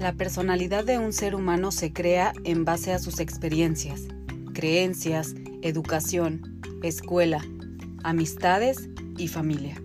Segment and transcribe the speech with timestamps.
[0.00, 4.04] La personalidad de un ser humano se crea en base a sus experiencias,
[4.54, 7.44] creencias, educación, escuela,
[8.02, 9.78] amistades y familia.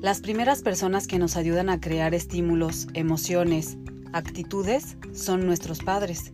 [0.00, 3.76] Las primeras personas que nos ayudan a crear estímulos, emociones,
[4.14, 6.32] actitudes son nuestros padres.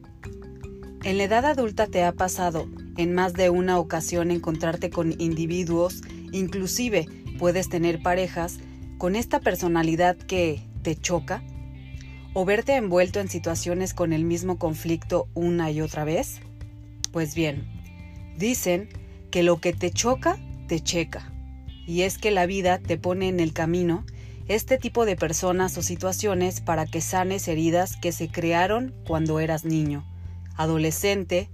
[1.03, 6.03] En la edad adulta te ha pasado en más de una ocasión encontrarte con individuos,
[6.31, 8.61] inclusive puedes tener parejas
[8.97, 11.43] con esta personalidad que te choca
[12.33, 16.41] o verte envuelto en situaciones con el mismo conflicto una y otra vez?
[17.13, 17.67] Pues bien,
[18.37, 18.89] dicen
[19.31, 21.33] que lo que te choca, te checa.
[21.87, 24.05] Y es que la vida te pone en el camino
[24.49, 29.65] este tipo de personas o situaciones para que sanes heridas que se crearon cuando eras
[29.65, 30.05] niño,
[30.57, 31.49] adolescente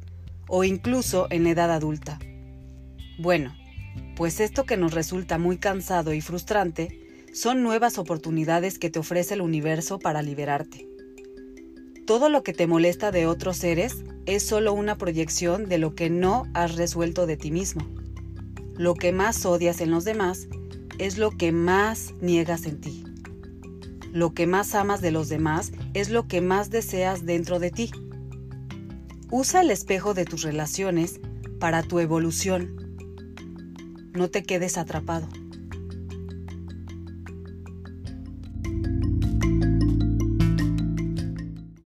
[0.49, 2.19] o incluso en edad adulta.
[3.19, 3.55] Bueno,
[4.15, 7.05] pues esto que nos resulta muy cansado y frustrante
[7.36, 10.88] son nuevas oportunidades que te ofrece el universo para liberarte.
[12.06, 16.09] Todo lo que te molesta de otros seres es solo una proyección de lo que
[16.09, 17.87] no has resuelto de ti mismo.
[18.78, 20.48] Lo que más odias en los demás
[20.96, 23.04] es lo que más niegas en ti.
[24.12, 27.90] Lo que más amas de los demás es lo que más deseas dentro de ti.
[29.30, 31.21] Usa el espejo de tus relaciones
[31.60, 32.96] para tu evolución.
[34.15, 35.28] No te quedes atrapado.